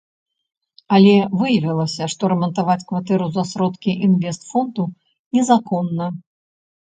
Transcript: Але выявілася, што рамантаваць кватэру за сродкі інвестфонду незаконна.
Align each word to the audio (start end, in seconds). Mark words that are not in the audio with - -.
Але 0.95 1.11
выявілася, 1.41 2.07
што 2.13 2.29
рамантаваць 2.33 2.85
кватэру 2.93 3.27
за 3.35 3.43
сродкі 3.51 3.91
інвестфонду 4.09 4.83
незаконна. 5.39 6.11